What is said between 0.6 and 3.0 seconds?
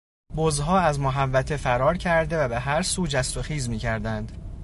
از محوطه فرار کرده و به هر